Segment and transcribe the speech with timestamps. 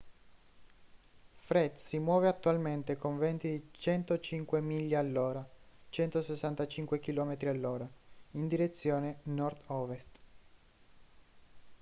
[1.35, 5.47] fred si muove attualmente con venti di 105 miglia all’ora
[5.89, 7.85] 165 km/h
[8.31, 10.09] in direzione nord-ovest